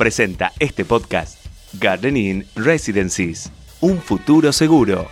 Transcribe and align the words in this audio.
Presenta 0.00 0.50
este 0.58 0.86
podcast 0.86 1.44
Gardening 1.74 2.46
Residencies. 2.56 3.52
Un 3.82 4.00
futuro 4.00 4.50
seguro. 4.50 5.06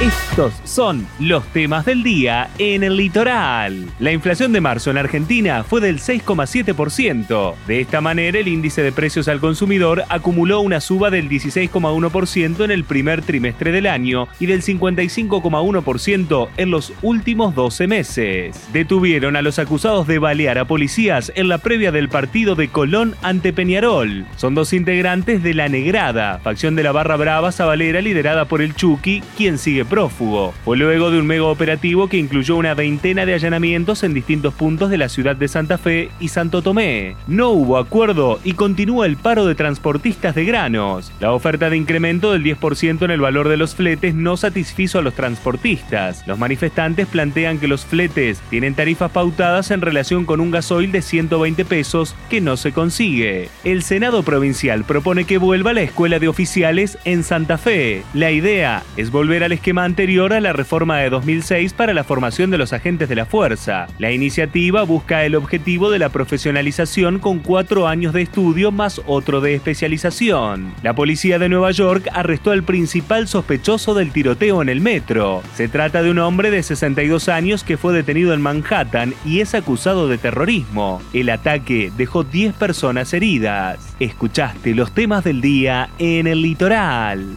Estos 0.00 0.54
son 0.62 1.08
los 1.18 1.44
temas 1.48 1.84
del 1.84 2.04
día 2.04 2.50
en 2.58 2.84
el 2.84 2.96
litoral. 2.96 3.84
La 3.98 4.12
inflación 4.12 4.52
de 4.52 4.60
marzo 4.60 4.92
en 4.92 4.96
Argentina 4.96 5.64
fue 5.64 5.80
del 5.80 5.98
6,7%. 5.98 7.56
De 7.66 7.80
esta 7.80 8.00
manera, 8.00 8.38
el 8.38 8.46
índice 8.46 8.84
de 8.84 8.92
precios 8.92 9.26
al 9.26 9.40
consumidor 9.40 10.04
acumuló 10.08 10.60
una 10.60 10.80
suba 10.80 11.10
del 11.10 11.28
16,1% 11.28 12.64
en 12.64 12.70
el 12.70 12.84
primer 12.84 13.22
trimestre 13.22 13.72
del 13.72 13.88
año 13.88 14.28
y 14.38 14.46
del 14.46 14.62
55,1% 14.62 16.48
en 16.56 16.70
los 16.70 16.92
últimos 17.02 17.56
12 17.56 17.88
meses. 17.88 18.68
Detuvieron 18.72 19.34
a 19.34 19.42
los 19.42 19.58
acusados 19.58 20.06
de 20.06 20.20
balear 20.20 20.58
a 20.58 20.64
policías 20.66 21.32
en 21.34 21.48
la 21.48 21.58
previa 21.58 21.90
del 21.90 22.08
partido 22.08 22.54
de 22.54 22.68
Colón 22.68 23.16
ante 23.20 23.52
Peñarol. 23.52 24.26
Son 24.36 24.54
dos 24.54 24.72
integrantes 24.72 25.42
de 25.42 25.54
La 25.54 25.68
Negrada, 25.68 26.38
facción 26.38 26.76
de 26.76 26.84
la 26.84 26.92
Barra 26.92 27.16
Brava 27.16 27.50
Zabalera 27.50 28.00
liderada 28.00 28.44
por 28.44 28.62
el 28.62 28.76
Chucky, 28.76 29.24
quien 29.36 29.58
sigue 29.58 29.87
prófugo. 29.88 30.54
Fue 30.64 30.76
luego 30.76 31.10
de 31.10 31.18
un 31.18 31.26
mega 31.26 31.44
operativo 31.44 32.08
que 32.08 32.18
incluyó 32.18 32.56
una 32.56 32.74
veintena 32.74 33.26
de 33.26 33.34
allanamientos 33.34 34.02
en 34.04 34.14
distintos 34.14 34.54
puntos 34.54 34.90
de 34.90 34.98
la 34.98 35.08
ciudad 35.08 35.36
de 35.36 35.48
Santa 35.48 35.78
Fe 35.78 36.10
y 36.20 36.28
Santo 36.28 36.62
Tomé. 36.62 37.16
No 37.26 37.50
hubo 37.50 37.78
acuerdo 37.78 38.38
y 38.44 38.52
continúa 38.52 39.06
el 39.06 39.16
paro 39.16 39.46
de 39.46 39.54
transportistas 39.54 40.34
de 40.34 40.44
granos. 40.44 41.12
La 41.20 41.32
oferta 41.32 41.70
de 41.70 41.76
incremento 41.76 42.32
del 42.32 42.44
10% 42.44 43.04
en 43.04 43.10
el 43.10 43.20
valor 43.20 43.48
de 43.48 43.56
los 43.56 43.74
fletes 43.74 44.14
no 44.14 44.36
satisfizo 44.36 44.98
a 44.98 45.02
los 45.02 45.14
transportistas. 45.14 46.26
Los 46.26 46.38
manifestantes 46.38 47.06
plantean 47.06 47.58
que 47.58 47.68
los 47.68 47.84
fletes 47.84 48.40
tienen 48.50 48.74
tarifas 48.74 49.10
pautadas 49.10 49.70
en 49.70 49.80
relación 49.80 50.24
con 50.24 50.40
un 50.40 50.50
gasoil 50.50 50.92
de 50.92 51.02
120 51.02 51.64
pesos 51.64 52.14
que 52.28 52.40
no 52.40 52.56
se 52.56 52.72
consigue. 52.72 53.48
El 53.64 53.82
Senado 53.82 54.22
provincial 54.22 54.84
propone 54.84 55.24
que 55.24 55.38
vuelva 55.38 55.72
la 55.72 55.82
escuela 55.82 56.18
de 56.18 56.28
oficiales 56.28 56.98
en 57.04 57.22
Santa 57.22 57.58
Fe. 57.58 58.02
La 58.14 58.30
idea 58.30 58.82
es 58.96 59.10
volver 59.10 59.44
al 59.44 59.52
esquema 59.52 59.77
anterior 59.84 60.32
a 60.32 60.40
la 60.40 60.52
reforma 60.52 60.98
de 60.98 61.10
2006 61.10 61.72
para 61.72 61.94
la 61.94 62.04
formación 62.04 62.50
de 62.50 62.58
los 62.58 62.72
agentes 62.72 63.08
de 63.08 63.16
la 63.16 63.26
fuerza. 63.26 63.86
La 63.98 64.12
iniciativa 64.12 64.82
busca 64.82 65.24
el 65.24 65.34
objetivo 65.34 65.90
de 65.90 65.98
la 65.98 66.08
profesionalización 66.08 67.18
con 67.18 67.40
cuatro 67.40 67.88
años 67.88 68.12
de 68.12 68.22
estudio 68.22 68.72
más 68.72 69.00
otro 69.06 69.40
de 69.40 69.54
especialización. 69.54 70.74
La 70.82 70.94
policía 70.94 71.38
de 71.38 71.48
Nueva 71.48 71.70
York 71.70 72.08
arrestó 72.12 72.50
al 72.50 72.62
principal 72.62 73.28
sospechoso 73.28 73.94
del 73.94 74.12
tiroteo 74.12 74.62
en 74.62 74.68
el 74.68 74.80
metro. 74.80 75.42
Se 75.54 75.68
trata 75.68 76.02
de 76.02 76.10
un 76.10 76.18
hombre 76.18 76.50
de 76.50 76.62
62 76.62 77.28
años 77.28 77.64
que 77.64 77.76
fue 77.76 77.92
detenido 77.92 78.32
en 78.34 78.40
Manhattan 78.40 79.14
y 79.24 79.40
es 79.40 79.54
acusado 79.54 80.08
de 80.08 80.18
terrorismo. 80.18 81.02
El 81.12 81.30
ataque 81.30 81.92
dejó 81.96 82.24
10 82.24 82.54
personas 82.54 83.12
heridas. 83.12 83.78
Escuchaste 84.00 84.74
los 84.74 84.92
temas 84.92 85.24
del 85.24 85.40
día 85.40 85.90
en 85.98 86.26
el 86.26 86.42
litoral. 86.42 87.36